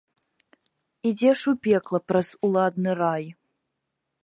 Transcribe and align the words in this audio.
Ідзеш 1.09 1.39
у 1.51 1.53
пекла 1.67 1.99
праз 2.13 2.27
уладны 2.49 2.91
рай. 3.03 3.25